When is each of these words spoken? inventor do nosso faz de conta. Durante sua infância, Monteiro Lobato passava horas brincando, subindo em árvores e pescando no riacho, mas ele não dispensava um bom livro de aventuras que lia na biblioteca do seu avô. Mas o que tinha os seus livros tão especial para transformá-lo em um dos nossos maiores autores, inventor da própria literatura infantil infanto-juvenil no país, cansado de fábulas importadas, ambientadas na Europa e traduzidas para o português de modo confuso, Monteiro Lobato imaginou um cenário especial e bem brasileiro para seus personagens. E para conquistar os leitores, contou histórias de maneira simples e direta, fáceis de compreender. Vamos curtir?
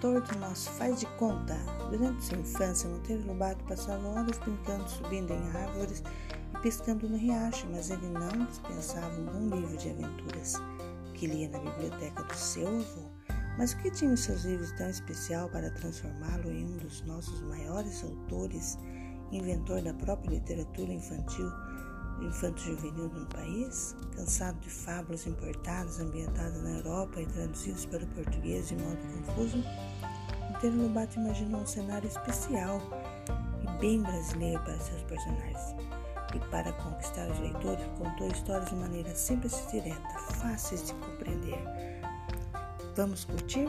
inventor 0.00 0.22
do 0.22 0.38
nosso 0.38 0.70
faz 0.70 0.98
de 0.98 1.06
conta. 1.18 1.54
Durante 1.90 2.24
sua 2.24 2.38
infância, 2.38 2.88
Monteiro 2.88 3.26
Lobato 3.26 3.62
passava 3.64 4.08
horas 4.08 4.38
brincando, 4.38 4.88
subindo 4.88 5.30
em 5.32 5.50
árvores 5.50 6.02
e 6.54 6.58
pescando 6.62 7.06
no 7.06 7.18
riacho, 7.18 7.66
mas 7.70 7.90
ele 7.90 8.08
não 8.08 8.46
dispensava 8.46 9.20
um 9.20 9.26
bom 9.26 9.56
livro 9.56 9.76
de 9.76 9.90
aventuras 9.90 10.54
que 11.14 11.26
lia 11.26 11.50
na 11.50 11.58
biblioteca 11.58 12.22
do 12.22 12.34
seu 12.34 12.66
avô. 12.66 13.10
Mas 13.58 13.72
o 13.72 13.78
que 13.78 13.90
tinha 13.90 14.12
os 14.12 14.20
seus 14.20 14.44
livros 14.44 14.72
tão 14.72 14.88
especial 14.88 15.50
para 15.50 15.70
transformá-lo 15.70 16.50
em 16.50 16.64
um 16.64 16.76
dos 16.78 17.02
nossos 17.02 17.42
maiores 17.42 18.02
autores, 18.02 18.78
inventor 19.30 19.82
da 19.82 19.92
própria 19.92 20.30
literatura 20.30 20.92
infantil 20.92 21.52
infanto-juvenil 22.22 23.08
no 23.08 23.26
país, 23.26 23.96
cansado 24.16 24.58
de 24.60 24.70
fábulas 24.70 25.26
importadas, 25.26 26.00
ambientadas 26.00 26.62
na 26.62 26.70
Europa 26.78 27.20
e 27.20 27.26
traduzidas 27.26 27.86
para 27.86 28.04
o 28.04 28.06
português 28.08 28.68
de 28.68 28.76
modo 28.76 28.98
confuso, 29.26 29.64
Monteiro 30.60 30.82
Lobato 30.82 31.18
imaginou 31.18 31.62
um 31.62 31.66
cenário 31.66 32.06
especial 32.06 32.82
e 33.62 33.80
bem 33.80 34.02
brasileiro 34.02 34.62
para 34.62 34.78
seus 34.78 35.02
personagens. 35.04 35.74
E 36.34 36.38
para 36.50 36.70
conquistar 36.74 37.30
os 37.30 37.38
leitores, 37.40 37.84
contou 37.96 38.28
histórias 38.28 38.68
de 38.68 38.76
maneira 38.76 39.14
simples 39.14 39.58
e 39.68 39.80
direta, 39.80 40.18
fáceis 40.40 40.86
de 40.86 40.94
compreender. 40.94 41.58
Vamos 42.94 43.24
curtir? 43.24 43.68